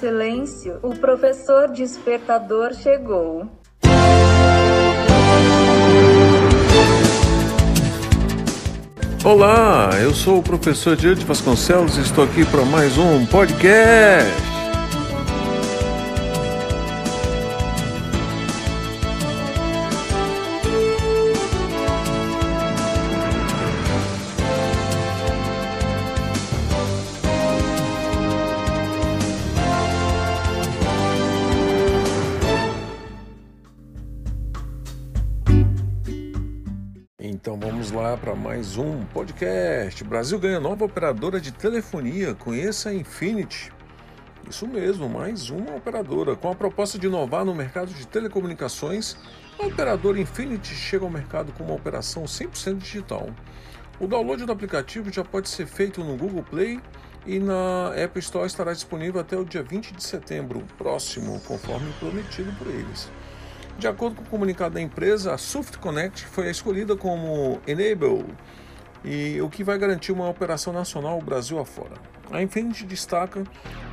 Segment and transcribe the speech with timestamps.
[0.00, 0.78] silêncio.
[0.82, 3.46] O professor despertador chegou.
[9.22, 14.49] Olá, eu sou o professor Diante Vasconcelos e estou aqui para mais um podcast.
[37.40, 40.04] Então vamos lá para mais um podcast.
[40.04, 42.34] Brasil ganha nova operadora de telefonia.
[42.34, 43.72] Conheça a Infinity.
[44.46, 46.36] Isso mesmo, mais uma operadora.
[46.36, 49.16] Com a proposta de inovar no mercado de telecomunicações,
[49.58, 53.30] a operadora Infinity chega ao mercado com uma operação 100% digital.
[53.98, 56.78] O download do aplicativo já pode ser feito no Google Play
[57.24, 62.52] e na App Store estará disponível até o dia 20 de setembro próximo, conforme prometido
[62.58, 63.08] por eles.
[63.80, 68.26] De acordo com o comunicado da empresa, a Soft Connect foi escolhida como Enable,
[69.02, 71.94] e o que vai garantir uma operação nacional Brasil afora.
[72.30, 73.42] A Infinity destaca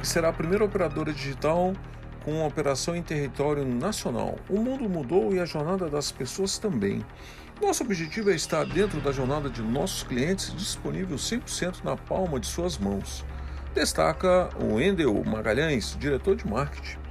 [0.00, 1.74] que será a primeira operadora digital
[2.24, 4.38] com uma operação em território nacional.
[4.48, 7.04] O mundo mudou e a jornada das pessoas também.
[7.60, 12.46] Nosso objetivo é estar dentro da jornada de nossos clientes, disponível 100% na palma de
[12.46, 13.22] suas mãos.
[13.74, 17.03] Destaca o Endel Magalhães, diretor de marketing.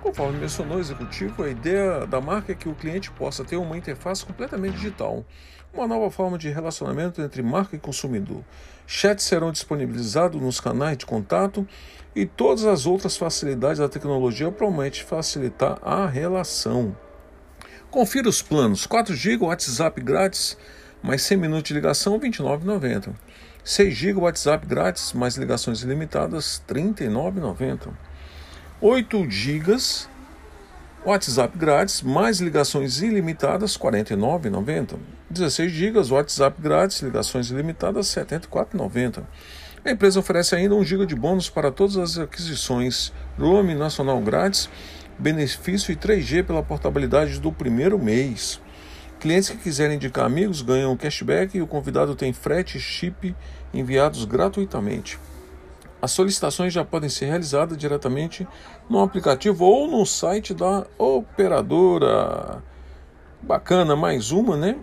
[0.00, 3.76] Conforme mencionou o executivo, a ideia da marca é que o cliente possa ter uma
[3.76, 5.24] interface completamente digital,
[5.74, 8.42] uma nova forma de relacionamento entre marca e consumidor.
[8.86, 11.68] Chats serão disponibilizados nos canais de contato
[12.16, 16.96] e todas as outras facilidades da tecnologia promete facilitar a relação.
[17.90, 20.56] Confira os planos: 4 GB WhatsApp grátis,
[21.02, 23.12] mais 100 minutos de ligação, R$ 29,90.
[23.62, 28.09] 6 GB WhatsApp grátis, mais ligações ilimitadas, R$ 39,90.
[28.82, 29.76] 8 GB
[31.04, 34.96] WhatsApp grátis, mais ligações ilimitadas, R$ 49,90.
[35.28, 39.22] 16 GB WhatsApp grátis, ligações ilimitadas, R$ 74,90.
[39.84, 44.70] A empresa oferece ainda 1 GB de bônus para todas as aquisições Roam Nacional grátis,
[45.18, 48.62] benefício e 3G pela portabilidade do primeiro mês.
[49.18, 53.36] Clientes que quiserem indicar amigos ganham cashback e o convidado tem frete e chip
[53.74, 55.18] enviados gratuitamente.
[56.02, 58.48] As solicitações já podem ser realizadas diretamente
[58.88, 62.62] no aplicativo ou no site da operadora.
[63.42, 64.78] Bacana, mais uma, né?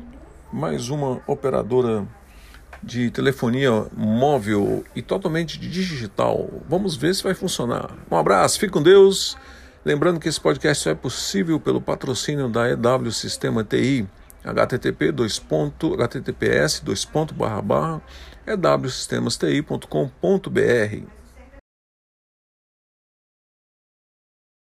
[0.54, 2.08] Mais uma operadora
[2.84, 6.48] de telefonia móvel e totalmente digital.
[6.70, 7.90] Vamos ver se vai funcionar.
[8.10, 9.36] Um abraço, fique com Deus.
[9.84, 14.08] Lembrando que esse podcast só é possível pelo patrocínio da EW Sistema TI,
[14.54, 18.02] http dois ponto, https dois ponto barra barra
[18.46, 21.17] ewsistemasti.com.br